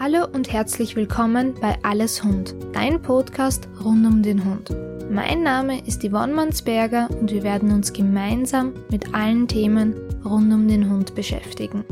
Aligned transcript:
Hallo 0.00 0.26
und 0.32 0.52
herzlich 0.52 0.94
willkommen 0.94 1.54
bei 1.60 1.76
Alles 1.82 2.22
Hund, 2.22 2.54
dein 2.72 3.02
Podcast 3.02 3.68
rund 3.84 4.06
um 4.06 4.22
den 4.22 4.44
Hund. 4.44 4.70
Mein 5.10 5.42
Name 5.42 5.84
ist 5.84 6.08
Yvonne 6.08 6.32
Mansberger 6.32 7.08
und 7.18 7.32
wir 7.32 7.42
werden 7.42 7.72
uns 7.72 7.92
gemeinsam 7.92 8.74
mit 8.92 9.12
allen 9.12 9.48
Themen 9.48 9.94
rund 10.24 10.52
um 10.52 10.68
den 10.68 10.88
Hund 10.88 11.16
beschäftigen. 11.16 11.84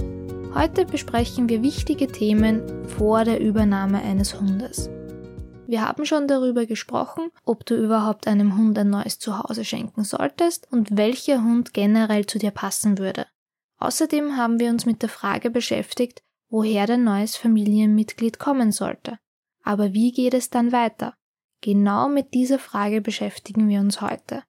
Heute 0.55 0.85
besprechen 0.85 1.49
wir 1.49 1.65
wichtige 1.65 2.07
Themen 2.07 2.63
vor 2.87 3.25
der 3.25 3.41
Übernahme 3.41 4.01
eines 4.01 4.41
Hundes. 4.41 4.89
Wir 5.67 5.83
haben 5.83 6.07
schon 6.07 6.29
darüber 6.29 6.65
gesprochen, 6.65 7.33
ob 7.45 7.67
du 7.67 7.75
überhaupt 7.75 8.29
einem 8.29 8.57
Hund 8.57 8.79
ein 8.79 8.89
neues 8.89 9.19
Zuhause 9.19 9.65
schenken 9.65 10.05
solltest 10.05 10.69
und 10.71 10.97
welcher 10.97 11.43
Hund 11.43 11.75
generell 11.75 12.25
zu 12.25 12.39
dir 12.39 12.53
passen 12.53 12.99
würde. 12.99 13.27
Außerdem 13.79 14.37
haben 14.37 14.61
wir 14.61 14.71
uns 14.71 14.87
mit 14.87 15.03
der 15.03 15.09
Frage 15.09 15.51
beschäftigt, 15.51 16.23
woher 16.49 16.87
dein 16.87 17.05
neues 17.05 17.37
Familienmitglied 17.37 18.39
kommen 18.39 18.73
sollte. 18.73 19.19
Aber 19.63 19.93
wie 19.93 20.13
geht 20.13 20.35
es 20.35 20.51
dann 20.51 20.73
weiter? 20.73 21.15
Genau 21.61 22.09
mit 22.09 22.35
dieser 22.35 22.59
Frage 22.59 23.01
beschäftigen 23.01 23.69
wir 23.69 23.81
uns 23.81 24.01
heute. 24.01 24.45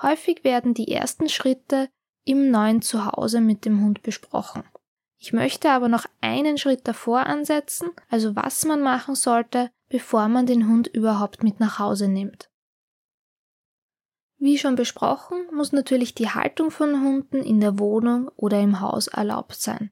Häufig 0.00 0.44
werden 0.44 0.74
die 0.74 0.90
ersten 0.90 1.28
Schritte 1.28 1.88
im 2.24 2.50
neuen 2.50 2.80
Zuhause 2.80 3.40
mit 3.40 3.64
dem 3.64 3.82
Hund 3.82 4.02
besprochen. 4.02 4.64
Ich 5.18 5.34
möchte 5.34 5.70
aber 5.70 5.88
noch 5.88 6.06
einen 6.22 6.56
Schritt 6.56 6.88
davor 6.88 7.26
ansetzen, 7.26 7.90
also 8.08 8.36
was 8.36 8.64
man 8.64 8.80
machen 8.80 9.14
sollte, 9.14 9.70
bevor 9.90 10.28
man 10.28 10.46
den 10.46 10.66
Hund 10.66 10.86
überhaupt 10.86 11.42
mit 11.42 11.60
nach 11.60 11.78
Hause 11.78 12.08
nimmt. 12.08 12.50
Wie 14.38 14.56
schon 14.56 14.76
besprochen, 14.76 15.36
muss 15.52 15.72
natürlich 15.72 16.14
die 16.14 16.30
Haltung 16.30 16.70
von 16.70 17.02
Hunden 17.04 17.42
in 17.42 17.60
der 17.60 17.78
Wohnung 17.78 18.28
oder 18.36 18.58
im 18.58 18.80
Haus 18.80 19.08
erlaubt 19.08 19.56
sein. 19.56 19.90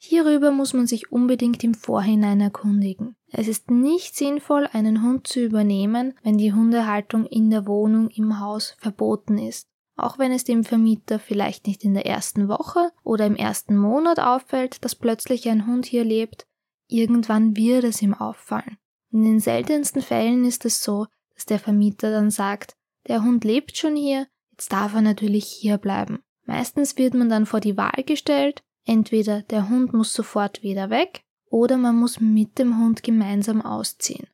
Hierüber 0.00 0.52
muss 0.52 0.74
man 0.74 0.86
sich 0.86 1.10
unbedingt 1.10 1.64
im 1.64 1.74
Vorhinein 1.74 2.40
erkundigen. 2.40 3.16
Es 3.30 3.48
ist 3.48 3.70
nicht 3.70 4.16
sinnvoll, 4.16 4.68
einen 4.72 5.02
Hund 5.02 5.26
zu 5.26 5.40
übernehmen, 5.40 6.14
wenn 6.22 6.38
die 6.38 6.52
Hundehaltung 6.52 7.26
in 7.26 7.50
der 7.50 7.66
Wohnung 7.66 8.08
im 8.08 8.38
Haus 8.38 8.76
verboten 8.78 9.38
ist. 9.38 9.66
Auch 9.96 10.16
wenn 10.16 10.30
es 10.30 10.44
dem 10.44 10.62
Vermieter 10.62 11.18
vielleicht 11.18 11.66
nicht 11.66 11.84
in 11.84 11.94
der 11.94 12.06
ersten 12.06 12.48
Woche 12.48 12.92
oder 13.02 13.26
im 13.26 13.34
ersten 13.34 13.76
Monat 13.76 14.20
auffällt, 14.20 14.84
dass 14.84 14.94
plötzlich 14.94 15.48
ein 15.48 15.66
Hund 15.66 15.86
hier 15.86 16.04
lebt, 16.04 16.46
irgendwann 16.86 17.56
wird 17.56 17.82
es 17.82 18.00
ihm 18.00 18.14
auffallen. 18.14 18.78
In 19.10 19.24
den 19.24 19.40
seltensten 19.40 20.00
Fällen 20.00 20.44
ist 20.44 20.64
es 20.64 20.84
so, 20.84 21.06
dass 21.34 21.46
der 21.46 21.58
Vermieter 21.58 22.12
dann 22.12 22.30
sagt, 22.30 22.76
der 23.08 23.24
Hund 23.24 23.42
lebt 23.42 23.76
schon 23.76 23.96
hier, 23.96 24.28
jetzt 24.52 24.72
darf 24.72 24.94
er 24.94 25.02
natürlich 25.02 25.46
hier 25.46 25.78
bleiben. 25.78 26.20
Meistens 26.44 26.96
wird 26.96 27.14
man 27.14 27.28
dann 27.28 27.46
vor 27.46 27.58
die 27.58 27.76
Wahl 27.76 28.04
gestellt, 28.06 28.62
Entweder 28.88 29.42
der 29.42 29.68
Hund 29.68 29.92
muss 29.92 30.14
sofort 30.14 30.62
wieder 30.62 30.88
weg 30.88 31.20
oder 31.50 31.76
man 31.76 31.94
muss 31.94 32.20
mit 32.20 32.58
dem 32.58 32.78
Hund 32.78 33.02
gemeinsam 33.02 33.60
ausziehen. 33.60 34.26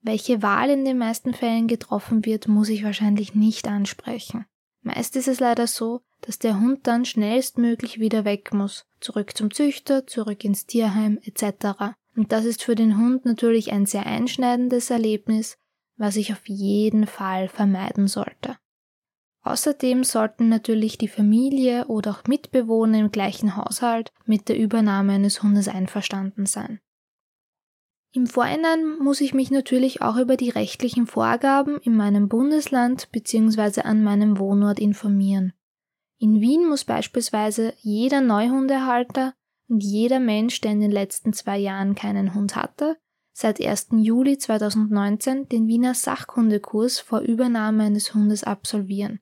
Welche 0.00 0.42
Wahl 0.42 0.70
in 0.70 0.84
den 0.84 0.98
meisten 0.98 1.32
Fällen 1.32 1.68
getroffen 1.68 2.24
wird, 2.24 2.48
muss 2.48 2.68
ich 2.68 2.82
wahrscheinlich 2.82 3.36
nicht 3.36 3.68
ansprechen. 3.68 4.44
Meist 4.80 5.14
ist 5.14 5.28
es 5.28 5.38
leider 5.38 5.68
so, 5.68 6.00
dass 6.20 6.40
der 6.40 6.58
Hund 6.58 6.88
dann 6.88 7.04
schnellstmöglich 7.04 8.00
wieder 8.00 8.24
weg 8.24 8.52
muss, 8.52 8.86
zurück 8.98 9.36
zum 9.36 9.52
Züchter, 9.54 10.04
zurück 10.04 10.42
ins 10.44 10.66
Tierheim 10.66 11.20
etc. 11.22 11.94
Und 12.16 12.32
das 12.32 12.44
ist 12.44 12.64
für 12.64 12.74
den 12.74 12.98
Hund 12.98 13.24
natürlich 13.24 13.70
ein 13.70 13.86
sehr 13.86 14.04
einschneidendes 14.04 14.90
Erlebnis, 14.90 15.58
was 15.96 16.16
ich 16.16 16.32
auf 16.32 16.48
jeden 16.48 17.06
Fall 17.06 17.46
vermeiden 17.46 18.08
sollte. 18.08 18.58
Außerdem 19.44 20.04
sollten 20.04 20.48
natürlich 20.48 20.98
die 20.98 21.08
Familie 21.08 21.86
oder 21.86 22.12
auch 22.12 22.24
Mitbewohner 22.28 22.98
im 23.00 23.10
gleichen 23.10 23.56
Haushalt 23.56 24.12
mit 24.24 24.48
der 24.48 24.56
Übernahme 24.56 25.14
eines 25.14 25.42
Hundes 25.42 25.66
einverstanden 25.68 26.46
sein. 26.46 26.80
Im 28.14 28.26
Vorhinein 28.26 28.98
muss 28.98 29.20
ich 29.20 29.32
mich 29.32 29.50
natürlich 29.50 30.02
auch 30.02 30.16
über 30.16 30.36
die 30.36 30.50
rechtlichen 30.50 31.06
Vorgaben 31.06 31.78
in 31.78 31.96
meinem 31.96 32.28
Bundesland 32.28 33.10
bzw. 33.10 33.80
an 33.82 34.04
meinem 34.04 34.38
Wohnort 34.38 34.78
informieren. 34.78 35.54
In 36.18 36.40
Wien 36.40 36.68
muss 36.68 36.84
beispielsweise 36.84 37.72
jeder 37.78 38.20
Neuhundehalter 38.20 39.34
und 39.68 39.82
jeder 39.82 40.20
Mensch, 40.20 40.60
der 40.60 40.72
in 40.72 40.80
den 40.80 40.92
letzten 40.92 41.32
zwei 41.32 41.58
Jahren 41.58 41.94
keinen 41.94 42.34
Hund 42.34 42.54
hatte, 42.54 42.96
seit 43.32 43.60
1. 43.60 43.88
Juli 43.96 44.38
2019 44.38 45.48
den 45.48 45.66
Wiener 45.66 45.94
Sachkundekurs 45.94 47.00
vor 47.00 47.20
Übernahme 47.20 47.84
eines 47.84 48.14
Hundes 48.14 48.44
absolvieren. 48.44 49.20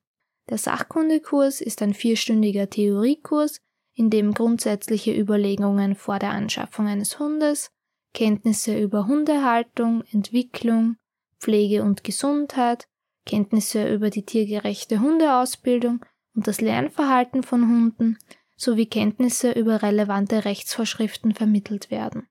Der 0.51 0.59
Sachkundekurs 0.59 1.61
ist 1.61 1.81
ein 1.81 1.95
vierstündiger 1.95 2.69
Theoriekurs, 2.69 3.61
in 3.95 4.11
dem 4.11 4.35
grundsätzliche 4.35 5.17
Überlegungen 5.17 5.95
vor 5.95 6.19
der 6.19 6.31
Anschaffung 6.31 6.89
eines 6.89 7.21
Hundes, 7.21 7.71
Kenntnisse 8.15 8.77
über 8.77 9.07
Hundehaltung, 9.07 10.03
Entwicklung, 10.11 10.97
Pflege 11.39 11.85
und 11.85 12.03
Gesundheit, 12.03 12.89
Kenntnisse 13.27 13.95
über 13.95 14.11
die 14.11 14.25
tiergerechte 14.25 15.01
Hundeausbildung 15.01 16.05
und 16.35 16.49
das 16.49 16.61
Lernverhalten 16.61 17.45
von 17.45 17.69
Hunden 17.69 18.19
sowie 18.57 18.87
Kenntnisse 18.87 19.53
über 19.53 19.83
relevante 19.83 20.45
Rechtsvorschriften 20.45 21.33
vermittelt 21.33 21.93
werden. 21.93 22.27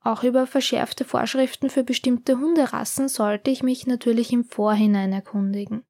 Auch 0.00 0.24
über 0.24 0.48
verschärfte 0.48 1.04
Vorschriften 1.04 1.70
für 1.70 1.84
bestimmte 1.84 2.38
Hunderassen 2.38 3.08
sollte 3.08 3.52
ich 3.52 3.62
mich 3.62 3.86
natürlich 3.86 4.32
im 4.32 4.44
Vorhinein 4.44 5.12
erkundigen. 5.12 5.84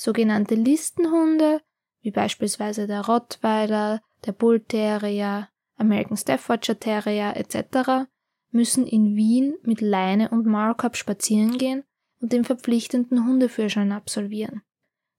Sogenannte 0.00 0.54
Listenhunde, 0.54 1.60
wie 2.02 2.12
beispielsweise 2.12 2.86
der 2.86 3.06
Rottweiler, 3.06 4.00
der 4.26 4.30
Bull 4.30 4.60
Terrier, 4.60 5.48
American 5.76 6.16
Staffordshire 6.16 6.78
Terrier 6.78 7.36
etc., 7.36 8.08
müssen 8.52 8.86
in 8.86 9.16
Wien 9.16 9.56
mit 9.62 9.80
Leine 9.80 10.28
und 10.28 10.46
Maulkorb 10.46 10.96
spazieren 10.96 11.58
gehen 11.58 11.82
und 12.20 12.32
den 12.32 12.44
verpflichtenden 12.44 13.26
Hundeführerschein 13.26 13.90
absolvieren. 13.90 14.62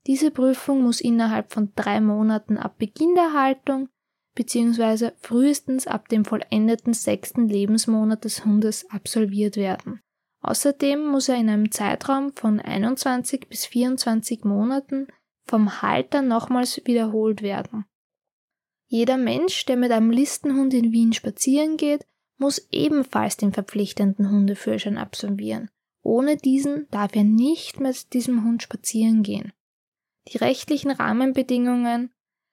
Diese 0.07 0.31
Prüfung 0.31 0.81
muss 0.81 1.01
innerhalb 1.01 1.51
von 1.51 1.73
drei 1.75 1.99
Monaten 1.99 2.57
ab 2.57 2.77
Beginn 2.77 3.15
der 3.15 3.33
Haltung 3.33 3.89
bzw. 4.35 5.11
frühestens 5.19 5.87
ab 5.87 6.07
dem 6.07 6.23
vollendeten 6.23 6.93
sechsten 6.93 7.49
Lebensmonat 7.49 8.23
des 8.23 8.45
Hundes 8.45 8.89
absolviert 8.89 9.57
werden. 9.57 10.01
Außerdem 10.41 11.05
muss 11.05 11.29
er 11.29 11.35
in 11.35 11.49
einem 11.49 11.71
Zeitraum 11.71 12.33
von 12.33 12.59
21 12.59 13.49
bis 13.49 13.65
24 13.65 14.45
Monaten 14.45 15.07
vom 15.45 15.81
Halter 15.81 16.21
nochmals 16.21 16.81
wiederholt 16.85 17.41
werden. 17.41 17.85
Jeder 18.87 19.17
Mensch, 19.17 19.65
der 19.65 19.77
mit 19.77 19.91
einem 19.91 20.11
Listenhund 20.11 20.73
in 20.73 20.91
Wien 20.91 21.13
spazieren 21.13 21.77
geht, 21.77 22.05
muss 22.37 22.67
ebenfalls 22.71 23.37
den 23.37 23.51
verpflichtenden 23.51 24.29
Hundeführerschein 24.31 24.97
absolvieren. 24.97 25.69
Ohne 26.01 26.37
diesen 26.37 26.87
darf 26.89 27.15
er 27.15 27.25
nicht 27.25 27.79
mit 27.79 28.13
diesem 28.13 28.45
Hund 28.45 28.63
spazieren 28.63 29.21
gehen. 29.21 29.51
Die 30.29 30.37
rechtlichen 30.37 30.91
Rahmenbedingungen 30.91 32.11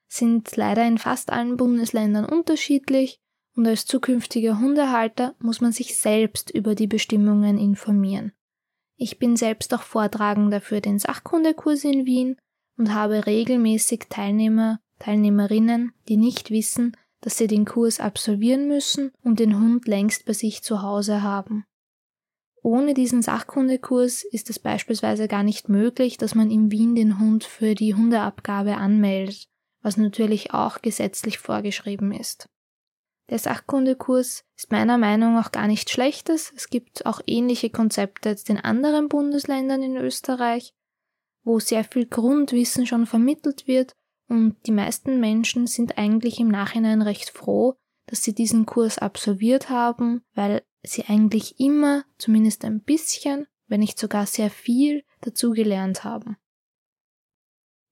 sind 0.09 0.55
leider 0.57 0.87
in 0.87 0.99
fast 0.99 1.31
allen 1.31 1.57
Bundesländern 1.57 2.25
unterschiedlich 2.25 3.21
und 3.56 3.67
als 3.67 3.87
zukünftiger 3.87 4.61
Hundehalter 4.61 5.34
muss 5.41 5.61
man 5.61 5.72
sich 5.72 5.97
selbst 5.97 6.50
über 6.50 6.75
die 6.75 6.87
Bestimmungen 6.87 7.59
informieren. 7.59 8.33
Ich 8.97 9.19
bin 9.19 9.37
selbst 9.37 9.75
auch 9.75 9.83
Vortragender 9.83 10.61
für 10.61 10.81
den 10.81 10.99
Sachkundekurs 10.99 11.84
in 11.84 12.06
Wien 12.06 12.37
und 12.78 12.95
habe 12.95 13.27
regelmäßig 13.27 14.05
Teilnehmer, 14.09 14.78
Teilnehmerinnen, 14.99 15.93
die 16.09 16.16
nicht 16.16 16.50
wissen, 16.50 16.97
dass 17.22 17.39
sie 17.39 17.47
den 17.47 17.65
Kurs 17.65 17.99
absolvieren 17.99 18.69
müssen 18.69 19.11
und 19.22 19.41
den 19.41 19.59
Hund 19.59 19.89
längst 19.89 20.27
bei 20.27 20.34
sich 20.34 20.62
zu 20.62 20.83
Hause 20.83 21.22
haben. 21.22 21.65
Ohne 22.62 22.95
diesen 22.95 23.22
Sachkundekurs 23.22 24.25
ist 24.25 24.50
es 24.50 24.59
beispielsweise 24.59 25.28
gar 25.28 25.43
nicht 25.43 25.69
möglich, 25.69 26.19
dass 26.19 26.34
man 26.34 26.50
in 26.50 26.71
Wien 26.71 26.95
den 26.95 27.19
Hund 27.19 27.45
für 27.45 27.75
die 27.75 27.95
Hundeabgabe 27.95 28.77
anmeldet, 28.77 29.47
was 29.83 29.97
natürlich 29.97 30.53
auch 30.53 30.83
gesetzlich 30.83 31.39
vorgeschrieben 31.39 32.12
ist. 32.12 32.49
Der 33.29 33.39
Sachkundekurs 33.39 34.45
ist 34.57 34.71
meiner 34.71 34.99
Meinung 34.99 35.35
nach 35.35 35.51
gar 35.51 35.67
nichts 35.67 35.91
Schlechtes. 35.91 36.53
Es 36.55 36.69
gibt 36.69 37.07
auch 37.07 37.21
ähnliche 37.27 37.71
Konzepte 37.71 38.28
jetzt 38.28 38.49
in 38.51 38.59
anderen 38.59 39.09
Bundesländern 39.09 39.83
in 39.83 39.97
Österreich, 39.97 40.75
wo 41.43 41.59
sehr 41.59 41.84
viel 41.84 42.07
Grundwissen 42.07 42.87
schon 42.87 43.07
vermittelt 43.07 43.67
wird 43.67 43.97
und 44.28 44.57
die 44.67 44.73
meisten 44.73 45.21
Menschen 45.21 45.67
sind 45.67 45.99
eigentlich 45.99 46.41
im 46.41 46.49
Nachhinein 46.49 47.03
recht 47.03 47.31
froh, 47.31 47.77
dass 48.07 48.23
sie 48.23 48.34
diesen 48.34 48.67
Kurs 48.67 48.99
absolviert 48.99 49.71
haben, 49.71 50.22
weil 50.34 50.63
sie 50.83 51.05
eigentlich 51.05 51.59
immer 51.61 52.05
zumindest 52.19 52.65
ein 52.65 52.83
bisschen, 52.83 53.47
wenn 53.67 53.81
nicht 53.81 53.99
sogar 53.99 54.27
sehr 54.27 54.51
viel 54.51 55.05
dazu 55.21 55.53
gelernt 55.53 56.05
haben. 56.05 56.37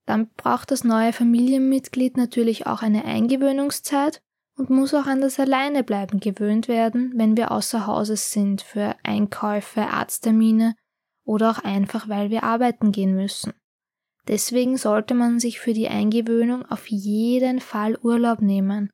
Dann 0.05 0.29
braucht 0.35 0.71
das 0.71 0.83
neue 0.83 1.13
Familienmitglied 1.13 2.15
natürlich 2.15 2.67
auch 2.67 2.81
eine 2.81 3.05
Eingewöhnungszeit, 3.05 4.21
und 4.57 4.69
muss 4.69 4.93
auch 4.93 5.05
an 5.05 5.21
das 5.21 5.39
Alleinebleiben 5.39 6.19
gewöhnt 6.19 6.67
werden, 6.67 7.13
wenn 7.15 7.35
wir 7.37 7.51
außer 7.51 7.87
Hauses 7.87 8.31
sind 8.31 8.61
für 8.61 8.95
Einkäufe, 9.03 9.81
Arzttermine 9.81 10.75
oder 11.25 11.51
auch 11.51 11.59
einfach, 11.59 12.07
weil 12.07 12.29
wir 12.29 12.43
arbeiten 12.43 12.91
gehen 12.91 13.15
müssen. 13.15 13.53
Deswegen 14.27 14.77
sollte 14.77 15.13
man 15.13 15.39
sich 15.39 15.59
für 15.59 15.73
die 15.73 15.87
Eingewöhnung 15.87 16.65
auf 16.65 16.87
jeden 16.87 17.59
Fall 17.59 17.97
Urlaub 18.01 18.41
nehmen. 18.41 18.89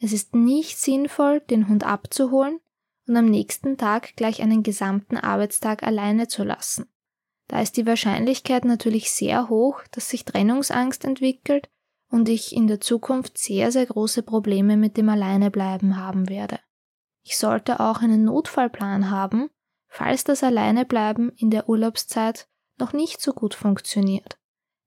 Es 0.00 0.12
ist 0.12 0.34
nicht 0.34 0.78
sinnvoll, 0.78 1.40
den 1.40 1.68
Hund 1.68 1.84
abzuholen 1.84 2.60
und 3.06 3.16
am 3.16 3.26
nächsten 3.26 3.76
Tag 3.76 4.16
gleich 4.16 4.40
einen 4.40 4.62
gesamten 4.62 5.18
Arbeitstag 5.18 5.82
alleine 5.82 6.28
zu 6.28 6.44
lassen. 6.44 6.86
Da 7.48 7.60
ist 7.60 7.76
die 7.76 7.86
Wahrscheinlichkeit 7.86 8.64
natürlich 8.64 9.10
sehr 9.10 9.48
hoch, 9.48 9.82
dass 9.90 10.08
sich 10.08 10.24
Trennungsangst 10.24 11.04
entwickelt 11.04 11.68
und 12.10 12.28
ich 12.28 12.54
in 12.54 12.66
der 12.66 12.80
Zukunft 12.80 13.38
sehr, 13.38 13.72
sehr 13.72 13.86
große 13.86 14.22
Probleme 14.22 14.76
mit 14.76 14.96
dem 14.96 15.08
Alleinebleiben 15.08 15.96
haben 15.96 16.28
werde. 16.28 16.58
Ich 17.22 17.38
sollte 17.38 17.80
auch 17.80 18.02
einen 18.02 18.24
Notfallplan 18.24 19.10
haben, 19.10 19.48
falls 19.88 20.24
das 20.24 20.42
Alleinebleiben 20.42 21.30
in 21.36 21.50
der 21.50 21.68
Urlaubszeit 21.68 22.48
noch 22.78 22.92
nicht 22.92 23.20
so 23.20 23.32
gut 23.32 23.54
funktioniert. 23.54 24.38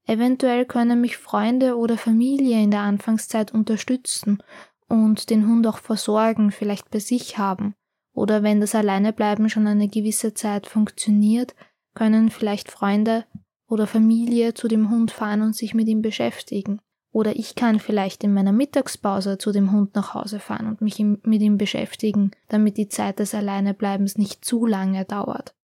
Eventuell 0.06 0.66
können 0.66 1.00
mich 1.00 1.16
Freunde 1.16 1.76
oder 1.78 1.96
Familie 1.96 2.62
in 2.62 2.70
der 2.70 2.80
Anfangszeit 2.80 3.54
unterstützen 3.54 4.42
und 4.86 5.30
den 5.30 5.48
Hund 5.48 5.66
auch 5.66 5.78
versorgen, 5.78 6.50
vielleicht 6.50 6.90
bei 6.90 6.98
sich 6.98 7.38
haben. 7.38 7.74
Oder 8.12 8.42
wenn 8.42 8.60
das 8.60 8.74
Alleinebleiben 8.74 9.48
schon 9.48 9.66
eine 9.66 9.88
gewisse 9.88 10.34
Zeit 10.34 10.66
funktioniert, 10.66 11.54
können 11.94 12.30
vielleicht 12.30 12.70
Freunde 12.70 13.24
oder 13.66 13.86
Familie 13.86 14.52
zu 14.54 14.68
dem 14.68 14.90
Hund 14.90 15.10
fahren 15.10 15.40
und 15.40 15.56
sich 15.56 15.74
mit 15.74 15.88
ihm 15.88 16.02
beschäftigen. 16.02 16.80
Oder 17.14 17.36
ich 17.36 17.54
kann 17.54 17.78
vielleicht 17.78 18.24
in 18.24 18.34
meiner 18.34 18.50
Mittagspause 18.50 19.38
zu 19.38 19.52
dem 19.52 19.70
Hund 19.70 19.94
nach 19.94 20.14
Hause 20.14 20.40
fahren 20.40 20.66
und 20.66 20.80
mich 20.80 20.98
mit 20.98 21.40
ihm 21.40 21.58
beschäftigen, 21.58 22.32
damit 22.48 22.76
die 22.76 22.88
Zeit 22.88 23.20
des 23.20 23.36
Alleinebleibens 23.36 24.18
nicht 24.18 24.44
zu 24.44 24.66
lange 24.66 25.04
dauert. 25.04 25.54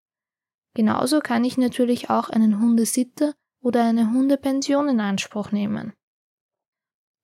Genauso 0.75 1.19
kann 1.19 1.45
ich 1.45 1.59
natürlich 1.59 2.09
auch 2.09 2.31
einen 2.31 2.61
Hundesitter 2.61 3.35
oder 3.61 3.85
eine 3.85 4.13
Hundepension 4.13 4.89
in 4.89 5.01
Anspruch 5.01 5.51
nehmen. 5.51 5.93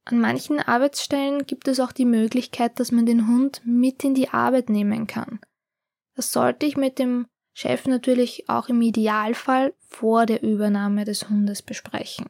An 0.05 0.19
manchen 0.19 0.59
Arbeitsstellen 0.59 1.47
gibt 1.47 1.69
es 1.69 1.79
auch 1.79 1.93
die 1.93 2.05
Möglichkeit, 2.05 2.81
dass 2.81 2.91
man 2.91 3.07
den 3.07 3.29
Hund 3.29 3.63
mit 3.65 4.03
in 4.03 4.15
die 4.15 4.31
Arbeit 4.31 4.71
nehmen 4.71 5.07
kann. 5.07 5.39
Das 6.17 6.33
sollte 6.33 6.67
ich 6.67 6.77
mit 6.77 6.99
dem 6.99 7.29
Chef 7.53 7.87
natürlich 7.87 8.49
auch 8.49 8.69
im 8.69 8.83
Idealfall 8.83 9.73
vor 9.87 10.27
der 10.27 10.43
Übernahme 10.43 11.05
des 11.05 11.31
Hundes 11.31 11.63
besprechen. 11.63 12.27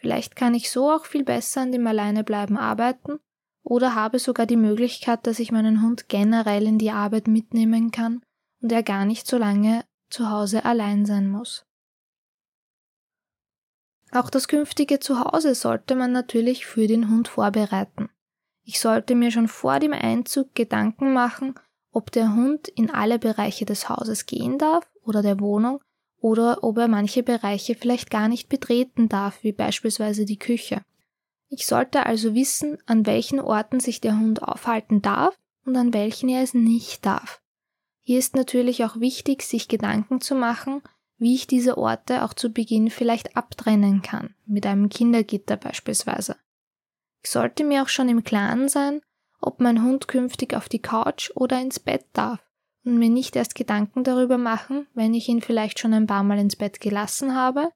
Vielleicht 0.00 0.34
kann 0.34 0.54
ich 0.54 0.70
so 0.70 0.90
auch 0.90 1.04
viel 1.04 1.24
besser 1.24 1.60
an 1.60 1.72
dem 1.72 1.86
Alleinebleiben 1.86 2.56
arbeiten 2.56 3.20
oder 3.62 3.94
habe 3.94 4.18
sogar 4.18 4.46
die 4.46 4.56
Möglichkeit, 4.56 5.26
dass 5.26 5.38
ich 5.38 5.52
meinen 5.52 5.82
Hund 5.82 6.08
generell 6.08 6.66
in 6.66 6.78
die 6.78 6.90
Arbeit 6.90 7.28
mitnehmen 7.28 7.90
kann 7.90 8.22
und 8.62 8.72
er 8.72 8.82
gar 8.82 9.04
nicht 9.04 9.26
so 9.26 9.36
lange 9.36 9.84
zu 10.08 10.30
Hause 10.30 10.64
allein 10.64 11.04
sein 11.04 11.28
muss. 11.28 11.66
Auch 14.10 14.30
das 14.30 14.48
künftige 14.48 15.00
Zuhause 15.00 15.54
sollte 15.54 15.94
man 15.94 16.12
natürlich 16.12 16.64
für 16.64 16.86
den 16.86 17.10
Hund 17.10 17.28
vorbereiten. 17.28 18.08
Ich 18.64 18.80
sollte 18.80 19.14
mir 19.14 19.30
schon 19.30 19.48
vor 19.48 19.80
dem 19.80 19.92
Einzug 19.92 20.54
Gedanken 20.54 21.12
machen, 21.12 21.54
ob 21.92 22.10
der 22.10 22.34
Hund 22.34 22.68
in 22.68 22.90
alle 22.90 23.18
Bereiche 23.18 23.66
des 23.66 23.88
Hauses 23.90 24.24
gehen 24.24 24.58
darf 24.58 24.90
oder 25.02 25.22
der 25.22 25.40
Wohnung 25.40 25.80
oder 26.20 26.62
ob 26.62 26.78
er 26.78 26.88
manche 26.88 27.22
Bereiche 27.22 27.74
vielleicht 27.74 28.10
gar 28.10 28.28
nicht 28.28 28.48
betreten 28.48 29.08
darf, 29.08 29.42
wie 29.42 29.52
beispielsweise 29.52 30.24
die 30.24 30.38
Küche. 30.38 30.82
Ich 31.48 31.66
sollte 31.66 32.06
also 32.06 32.34
wissen, 32.34 32.78
an 32.86 33.06
welchen 33.06 33.40
Orten 33.40 33.80
sich 33.80 34.00
der 34.00 34.18
Hund 34.18 34.42
aufhalten 34.42 35.02
darf 35.02 35.36
und 35.64 35.76
an 35.76 35.92
welchen 35.92 36.28
er 36.28 36.42
es 36.42 36.54
nicht 36.54 37.04
darf. 37.04 37.40
Hier 38.00 38.18
ist 38.18 38.36
natürlich 38.36 38.84
auch 38.84 39.00
wichtig, 39.00 39.42
sich 39.42 39.68
Gedanken 39.68 40.20
zu 40.20 40.34
machen, 40.34 40.82
wie 41.18 41.34
ich 41.34 41.46
diese 41.46 41.76
Orte 41.76 42.24
auch 42.24 42.34
zu 42.34 42.50
Beginn 42.50 42.90
vielleicht 42.90 43.36
abtrennen 43.36 44.02
kann, 44.02 44.34
mit 44.46 44.66
einem 44.66 44.88
Kindergitter 44.88 45.56
beispielsweise. 45.56 46.36
Ich 47.22 47.30
sollte 47.30 47.64
mir 47.64 47.82
auch 47.82 47.88
schon 47.88 48.08
im 48.08 48.24
Klaren 48.24 48.68
sein, 48.68 49.02
ob 49.40 49.60
mein 49.60 49.82
Hund 49.82 50.08
künftig 50.08 50.54
auf 50.54 50.68
die 50.68 50.80
Couch 50.80 51.30
oder 51.34 51.60
ins 51.60 51.80
Bett 51.80 52.06
darf 52.12 52.40
und 52.84 52.98
mir 52.98 53.10
nicht 53.10 53.36
erst 53.36 53.54
Gedanken 53.54 54.04
darüber 54.04 54.38
machen, 54.38 54.86
wenn 54.94 55.14
ich 55.14 55.28
ihn 55.28 55.42
vielleicht 55.42 55.78
schon 55.78 55.94
ein 55.94 56.06
paar 56.06 56.22
Mal 56.22 56.38
ins 56.38 56.56
Bett 56.56 56.80
gelassen 56.80 57.34
habe 57.34 57.70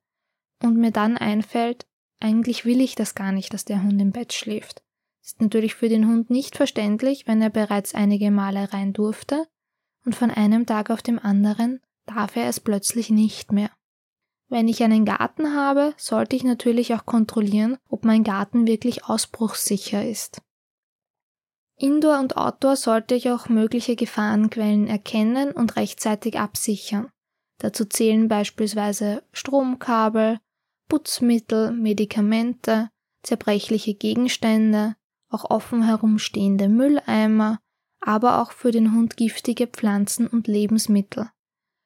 und 0.62 0.76
mir 0.76 0.90
dann 0.90 1.16
einfällt, 1.16 1.86
eigentlich 2.20 2.64
will 2.64 2.80
ich 2.80 2.94
das 2.94 3.14
gar 3.14 3.32
nicht, 3.32 3.52
dass 3.52 3.64
der 3.64 3.82
Hund 3.82 4.00
im 4.00 4.12
Bett 4.12 4.32
schläft. 4.32 4.82
Ist 5.22 5.40
natürlich 5.40 5.74
für 5.74 5.88
den 5.88 6.06
Hund 6.06 6.30
nicht 6.30 6.56
verständlich, 6.56 7.26
wenn 7.26 7.40
er 7.42 7.50
bereits 7.50 7.94
einige 7.94 8.30
Male 8.30 8.72
rein 8.72 8.92
durfte 8.92 9.46
und 10.04 10.14
von 10.14 10.30
einem 10.30 10.66
Tag 10.66 10.90
auf 10.90 11.02
dem 11.02 11.18
anderen 11.18 11.80
darf 12.06 12.36
er 12.36 12.48
es 12.48 12.60
plötzlich 12.60 13.10
nicht 13.10 13.52
mehr. 13.52 13.70
Wenn 14.48 14.68
ich 14.68 14.82
einen 14.82 15.04
Garten 15.04 15.54
habe, 15.54 15.94
sollte 15.96 16.36
ich 16.36 16.44
natürlich 16.44 16.94
auch 16.94 17.06
kontrollieren, 17.06 17.78
ob 17.88 18.04
mein 18.04 18.24
Garten 18.24 18.66
wirklich 18.66 19.04
ausbruchssicher 19.04 20.06
ist. 20.06 20.42
Indoor 21.84 22.18
und 22.18 22.38
Outdoor 22.38 22.76
sollte 22.76 23.14
ich 23.14 23.28
auch 23.28 23.50
mögliche 23.50 23.94
Gefahrenquellen 23.94 24.86
erkennen 24.86 25.52
und 25.52 25.76
rechtzeitig 25.76 26.38
absichern. 26.38 27.10
Dazu 27.58 27.84
zählen 27.84 28.26
beispielsweise 28.26 29.22
Stromkabel, 29.32 30.40
Putzmittel, 30.88 31.72
Medikamente, 31.72 32.88
zerbrechliche 33.22 33.92
Gegenstände, 33.92 34.96
auch 35.28 35.50
offen 35.50 35.82
herumstehende 35.82 36.70
Mülleimer, 36.70 37.60
aber 38.00 38.40
auch 38.40 38.52
für 38.52 38.70
den 38.70 38.94
Hund 38.94 39.18
giftige 39.18 39.66
Pflanzen 39.66 40.26
und 40.26 40.46
Lebensmittel. 40.46 41.28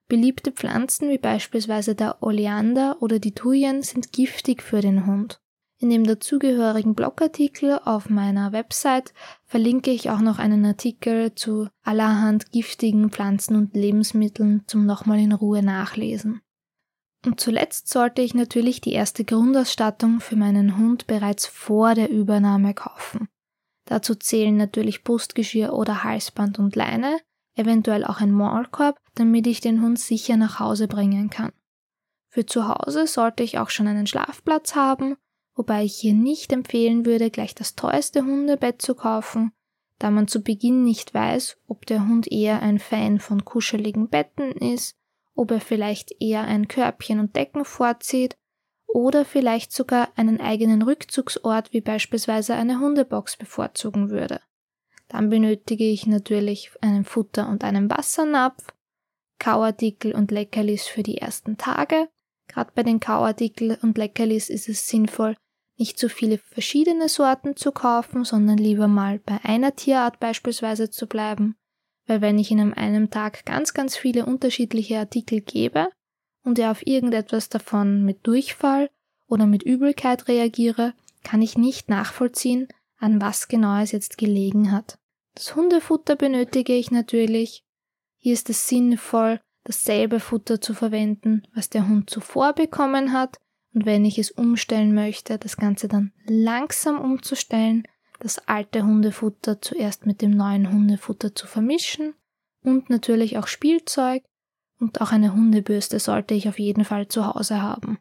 Beliebte 0.06 0.53
Pflanzen 0.53 1.11
wie 1.11 1.19
beispielsweise 1.19 1.97
der 1.97 2.23
Oleander 2.23 3.03
oder 3.03 3.19
die 3.19 3.35
Thujen 3.35 3.83
sind 3.83 4.12
giftig 4.12 4.62
für 4.62 4.81
den 4.81 5.06
Hund. 5.06 5.41
In 5.81 5.91
dem 5.91 6.05
dazugehörigen 6.05 6.97
Blogartikel 6.97 7.79
auf 7.85 8.11
meiner 8.11 8.51
Website 8.51 9.15
verlinke 9.45 9.93
ich 9.93 10.11
auch 10.11 10.19
noch 10.19 10.41
einen 10.41 10.65
Artikel 10.67 11.37
zu 11.37 11.69
allerhand 11.85 12.51
giftigen 12.51 13.11
Pflanzen 13.11 13.55
und 13.55 13.75
Lebensmitteln 13.75 14.65
zum 14.67 14.87
nochmal 14.87 15.21
in 15.21 15.33
Ruhe 15.33 15.63
nachlesen. 15.63 16.41
Und 17.25 17.41
zuletzt 17.41 17.89
sollte 17.89 18.23
ich 18.23 18.35
natürlich 18.35 18.81
die 18.81 18.93
erste 18.93 19.25
Grundausstattung 19.25 20.19
für 20.19 20.35
meinen 20.35 20.79
Hund 20.79 21.07
bereits 21.07 21.47
vor 21.47 21.95
der 21.95 22.11
Übernahme 22.11 22.75
kaufen. 22.75 23.29
Dazu 23.85 24.17
zählen 24.17 24.57
natürlich 24.57 25.05
Brustgeschirr 25.05 25.73
oder 25.73 26.03
Halsband 26.03 26.59
und 26.59 26.75
Leine, 26.75 27.21
eventuell 27.55 28.05
auch 28.05 28.21
ein 28.21 28.33
Maulkorb, 28.33 28.99
damit 29.15 29.47
ich 29.47 29.61
den 29.61 29.81
Hund 29.81 30.01
sicher 30.01 30.37
nach 30.37 30.59
Hause 30.59 30.89
bringen 30.89 31.31
kann. 31.31 31.53
Für 32.31 32.47
zu 32.47 32.69
Hause 32.69 33.07
sollte 33.07 33.45
ich 33.45 33.59
auch 33.59 33.71
schon 33.71 33.87
einen 33.87 34.07
Schlafplatz 34.07 34.75
haben 34.75 35.17
wobei 35.58 35.84
ich 35.84 35.96
hier 35.96 36.14
nicht 36.14 36.52
empfehlen 36.52 37.05
würde, 37.05 37.31
gleich 37.31 37.55
das 37.55 37.75
teuerste 37.75 38.25
Hundebett 38.25 38.81
zu 38.81 38.94
kaufen, 38.94 39.50
da 39.99 40.10
man 40.10 40.28
zu 40.28 40.40
Beginn 40.40 40.84
nicht 40.84 41.12
weiß, 41.12 41.58
ob 41.66 41.84
der 41.84 42.06
Hund 42.06 42.31
eher 42.31 42.62
ein 42.62 42.78
Fan 42.78 43.19
von 43.19 43.44
kuscheligen 43.44 44.08
Betten 44.08 44.53
ist, 44.53 44.96
ob 45.34 45.50
er 45.50 45.60
vielleicht 45.60 46.15
eher 46.20 46.44
ein 46.44 46.69
Körbchen 46.69 47.19
und 47.19 47.34
Decken 47.34 47.65
vorzieht 47.65 48.36
oder 48.86 49.24
vielleicht 49.24 49.72
sogar 49.72 50.10
einen 50.15 50.41
eigenen 50.41 50.81
Rückzugsort 50.81 51.72
wie 51.72 51.81
beispielsweise 51.81 52.55
eine 52.55 52.79
Hundebox 52.79 53.36
bevorzugen 53.36 54.10
würde. 54.10 54.41
Dann 55.08 55.29
benötige 55.29 55.84
ich 55.84 56.06
natürlich 56.06 56.70
einen 56.81 57.05
Futter 57.05 57.48
und 57.48 57.65
einen 57.65 57.91
Wassernapf, 57.91 58.72
Kauartikel 59.41 60.15
und 60.15 60.31
Leckerlis 60.31 60.86
für 60.86 61.03
die 61.03 61.19
ersten 61.19 61.56
Tage. 61.56 62.08
Gerade 62.46 62.70
bei 62.74 62.84
den 62.84 63.00
Kauartikel 63.00 63.77
und 63.82 63.98
Leckerlis 63.98 64.48
ist 64.50 64.69
es 64.69 64.86
sinnvoll, 64.86 65.36
nicht 65.79 65.99
zu 65.99 66.08
viele 66.08 66.39
verschiedene 66.39 67.08
Sorten 67.08 67.56
zu 67.56 67.73
kaufen, 67.73 68.25
sondern 68.25 68.58
lieber 68.58 68.89
mal 68.89 69.20
bei 69.20 69.39
einer 69.44 69.77
Tierart 69.77 70.19
beispielsweise 70.19 70.91
zu 70.91 71.06
bleiben, 71.06 71.56
weil 72.06 72.20
wenn 72.20 72.39
ich 72.39 72.51
in 72.51 72.73
einem 72.75 73.11
Tag 73.11 73.44
ganz, 73.47 73.75
ganz 73.75 73.97
viele 73.97 74.27
unterschiedliche 74.27 74.99
Artikel 74.99 75.41
gebe 75.41 75.89
und 76.43 76.58
er 76.58 76.73
auf 76.73 76.87
irgendetwas 76.87 77.49
davon 77.49 78.05
mit 78.05 78.27
Durchfall 78.27 78.91
oder 79.29 79.47
mit 79.47 79.63
Übelkeit 79.63 80.27
reagiere, 80.27 80.94
kann 81.23 81.43
ich 81.43 81.56
nicht 81.56 81.89
nachvollziehen, 81.89 82.69
an 82.99 83.20
was 83.20 83.49
genau 83.49 83.81
es 83.81 83.93
jetzt 83.93 84.19
gelegen 84.19 84.73
hat. 84.73 84.99
Das 85.35 85.55
Hundefutter 85.55 86.17
benötige 86.17 86.75
ich 86.75 86.91
natürlich. 86.91 87.63
Hier 88.17 88.32
ist 88.32 88.51
es 88.51 88.67
sinnvoll, 88.67 89.41
dasselbe 89.63 90.19
Futter 90.19 90.61
zu 90.61 90.75
verwenden, 90.75 91.43
was 91.55 91.70
der 91.70 91.87
Hund 91.87 92.11
zuvor 92.11 92.55
bekommen 92.55 93.13
hat, 93.13 93.39
und 93.75 93.87
wenn 93.87 94.05
ich 94.05 94.19
es 94.19 94.31
umstellen 94.31 94.94
möchte, 94.94 95.39
das 95.39 95.56
Ganze 95.56 95.89
dann 95.89 96.13
langsam 96.27 97.01
umzustellen, 97.01 97.87
das 98.19 98.39
alte 98.48 98.82
Hundefutter 98.82 99.60
zuerst 99.60 100.06
mit 100.06 100.22
dem 100.22 100.32
neuen 100.32 100.72
Hundefutter 100.72 101.34
zu 101.34 101.46
vermischen 101.46 102.15
und 102.63 102.91
natürlich 102.91 103.39
auch 103.39 103.46
Spielzeug 103.46 104.25
und 104.81 105.01
auch 105.01 105.13
eine 105.13 105.34
Hundebürste 105.34 106.01
sollte 106.01 106.34
ich 106.34 106.48
auf 106.48 106.58
jeden 106.58 106.84
Fall 106.84 107.08
zu 107.08 107.27
Hause 107.27 107.63
haben. 107.63 107.98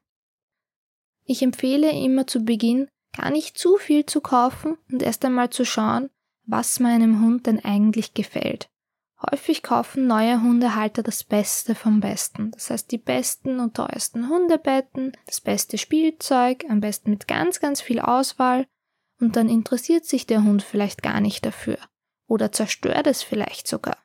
Ich 1.25 1.41
empfehle 1.41 1.91
immer 1.91 2.25
zu 2.25 2.43
Beginn 2.43 2.87
gar 3.15 3.31
nicht 3.31 3.57
zu 3.57 3.77
viel 3.77 4.05
zu 4.05 4.21
kaufen 4.21 4.77
und 4.91 5.01
erst 5.01 5.25
einmal 5.25 5.49
zu 5.49 5.65
schauen, 5.65 6.09
was 6.45 6.79
meinem 6.79 7.21
Hund 7.21 7.45
denn 7.47 7.63
eigentlich 7.63 8.13
gefällt. 8.13 8.69
Häufig 9.31 9.63
kaufen 9.63 10.05
neue 10.05 10.41
Hundehalter 10.41 11.01
das 11.01 11.23
Beste 11.23 11.73
vom 11.73 11.99
Besten. 12.01 12.51
Das 12.51 12.69
heißt, 12.69 12.91
die 12.91 12.99
besten 12.99 13.59
und 13.59 13.75
teuersten 13.75 14.29
Hundebetten, 14.29 15.13
das 15.25 15.41
beste 15.41 15.79
Spielzeug, 15.79 16.65
am 16.69 16.81
besten 16.81 17.09
mit 17.09 17.27
ganz, 17.27 17.59
ganz 17.59 17.81
viel 17.81 17.99
Auswahl. 17.99 18.67
und 19.19 19.35
dann 19.35 19.49
interessiert 19.49 20.05
sich 20.05 20.27
der 20.27 20.43
Hund 20.43 20.61
vielleicht 20.61 21.01
gar 21.01 21.21
nicht 21.21 21.43
dafür 21.43 21.79
oder 22.27 22.51
zerstört 22.51 23.07
es 23.07 23.23
vielleicht 23.23 23.67
sogar. 23.67 23.97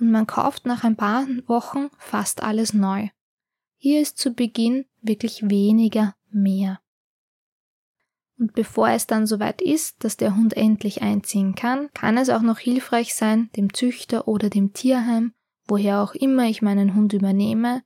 Und 0.00 0.10
man 0.10 0.26
kauft 0.26 0.66
nach 0.66 0.82
ein 0.82 0.96
paar 0.96 1.26
Wochen 1.46 1.90
fast 1.98 2.42
alles 2.42 2.72
neu. 2.72 3.08
Hier 3.76 4.00
ist 4.00 4.18
zu 4.18 4.32
Beginn 4.32 4.86
wirklich 5.00 5.48
weniger 5.48 6.16
mehr. 6.30 6.80
Und 8.38 8.54
bevor 8.54 8.88
es 8.90 9.06
dann 9.06 9.26
soweit 9.26 9.60
ist, 9.60 10.04
dass 10.04 10.16
der 10.16 10.36
Hund 10.36 10.56
endlich 10.56 11.02
einziehen 11.02 11.54
kann, 11.54 11.88
kann 11.92 12.16
es 12.16 12.30
auch 12.30 12.42
noch 12.42 12.58
hilfreich 12.58 13.14
sein, 13.14 13.50
dem 13.56 13.74
Züchter 13.74 14.28
oder 14.28 14.48
dem 14.48 14.72
Tierheim, 14.72 15.32
woher 15.66 16.02
auch 16.02 16.14
immer 16.14 16.44
ich 16.48 16.62
meinen 16.62 16.94
Hund 16.94 17.12
übernehme, 17.12 17.82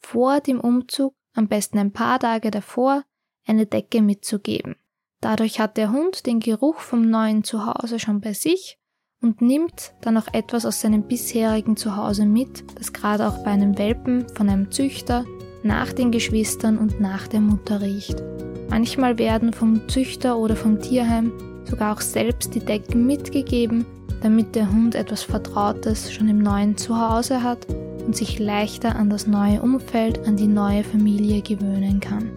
vor 0.00 0.40
dem 0.40 0.60
Umzug, 0.60 1.14
am 1.34 1.48
besten 1.48 1.78
ein 1.78 1.92
paar 1.92 2.20
Tage 2.20 2.50
davor, 2.50 3.04
eine 3.46 3.66
Decke 3.66 4.00
mitzugeben. 4.00 4.76
Dadurch 5.20 5.60
hat 5.60 5.76
der 5.76 5.92
Hund 5.92 6.26
den 6.26 6.40
Geruch 6.40 6.78
vom 6.78 7.10
neuen 7.10 7.44
Zuhause 7.44 7.98
schon 7.98 8.20
bei 8.20 8.32
sich 8.32 8.78
und 9.20 9.42
nimmt 9.42 9.92
dann 10.00 10.16
auch 10.16 10.32
etwas 10.32 10.64
aus 10.64 10.80
seinem 10.80 11.02
bisherigen 11.02 11.76
Zuhause 11.76 12.24
mit, 12.24 12.64
das 12.78 12.92
gerade 12.92 13.28
auch 13.28 13.44
bei 13.44 13.50
einem 13.50 13.76
Welpen 13.76 14.28
von 14.30 14.48
einem 14.48 14.70
Züchter 14.70 15.24
nach 15.62 15.92
den 15.92 16.10
Geschwistern 16.10 16.78
und 16.78 17.00
nach 17.00 17.28
der 17.28 17.40
Mutter 17.40 17.82
riecht. 17.82 18.22
Manchmal 18.70 19.18
werden 19.18 19.52
vom 19.52 19.88
Züchter 19.88 20.38
oder 20.38 20.54
vom 20.54 20.80
Tierheim 20.80 21.32
sogar 21.64 21.94
auch 21.94 22.00
selbst 22.00 22.54
die 22.54 22.60
Decken 22.60 23.04
mitgegeben, 23.04 23.84
damit 24.22 24.54
der 24.54 24.70
Hund 24.70 24.94
etwas 24.94 25.22
Vertrautes 25.22 26.12
schon 26.12 26.28
im 26.28 26.38
neuen 26.38 26.76
Zuhause 26.76 27.42
hat 27.42 27.66
und 28.06 28.16
sich 28.16 28.38
leichter 28.38 28.94
an 28.94 29.10
das 29.10 29.26
neue 29.26 29.60
Umfeld, 29.60 30.26
an 30.26 30.36
die 30.36 30.46
neue 30.46 30.84
Familie 30.84 31.42
gewöhnen 31.42 32.00
kann. 32.00 32.30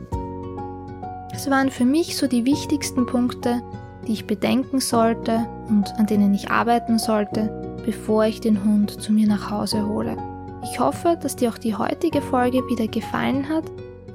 Es 1.33 1.49
waren 1.49 1.69
für 1.69 1.85
mich 1.85 2.17
so 2.17 2.27
die 2.27 2.45
wichtigsten 2.45 3.05
Punkte, 3.05 3.61
die 4.07 4.13
ich 4.13 4.27
bedenken 4.27 4.79
sollte 4.79 5.47
und 5.69 5.93
an 5.97 6.07
denen 6.07 6.33
ich 6.33 6.51
arbeiten 6.51 6.99
sollte, 6.99 7.77
bevor 7.85 8.25
ich 8.25 8.41
den 8.41 8.63
Hund 8.63 9.01
zu 9.01 9.11
mir 9.11 9.27
nach 9.27 9.49
Hause 9.51 9.87
hole. 9.87 10.17
Ich 10.63 10.79
hoffe, 10.79 11.17
dass 11.21 11.35
dir 11.35 11.49
auch 11.49 11.57
die 11.57 11.75
heutige 11.75 12.21
Folge 12.21 12.59
wieder 12.69 12.87
gefallen 12.87 13.49
hat 13.49 13.65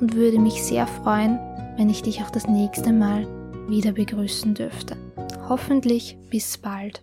und 0.01 0.15
würde 0.15 0.39
mich 0.39 0.63
sehr 0.63 0.87
freuen, 0.87 1.39
wenn 1.79 1.89
ich 1.89 2.03
dich 2.03 2.23
auch 2.23 2.31
das 2.31 2.49
nächste 2.49 2.93
Mal 2.93 3.27
wieder 3.69 3.93
begrüßen 3.93 4.53
dürfte. 4.53 4.97
Hoffentlich 5.49 6.19
bis 6.29 6.59
bald. 6.59 7.03